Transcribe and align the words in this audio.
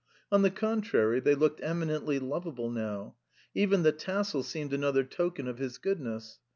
On 0.31 0.41
the 0.41 0.49
contrary, 0.49 1.19
they 1.19 1.35
looked 1.35 1.61
eminently 1.61 2.17
lovable 2.17 2.71
now. 2.71 3.13
Even 3.53 3.83
the 3.83 3.91
tassel 3.91 4.41
seemed 4.41 4.73
another 4.73 5.03
token 5.03 5.47
of 5.47 5.59
his 5.59 5.77
goodness. 5.77 6.39